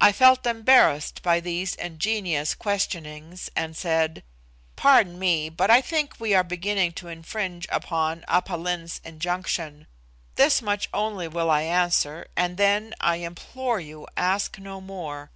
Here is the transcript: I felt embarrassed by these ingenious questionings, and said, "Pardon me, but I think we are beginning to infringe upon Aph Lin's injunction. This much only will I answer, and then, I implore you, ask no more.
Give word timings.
I 0.00 0.10
felt 0.10 0.44
embarrassed 0.44 1.22
by 1.22 1.38
these 1.38 1.76
ingenious 1.76 2.52
questionings, 2.52 3.48
and 3.54 3.76
said, 3.76 4.24
"Pardon 4.74 5.20
me, 5.20 5.48
but 5.50 5.70
I 5.70 5.80
think 5.80 6.18
we 6.18 6.34
are 6.34 6.42
beginning 6.42 6.94
to 6.94 7.06
infringe 7.06 7.68
upon 7.70 8.24
Aph 8.26 8.50
Lin's 8.50 9.00
injunction. 9.04 9.86
This 10.34 10.60
much 10.60 10.88
only 10.92 11.28
will 11.28 11.48
I 11.48 11.62
answer, 11.62 12.26
and 12.36 12.56
then, 12.56 12.92
I 13.00 13.18
implore 13.18 13.78
you, 13.78 14.08
ask 14.16 14.58
no 14.58 14.80
more. 14.80 15.30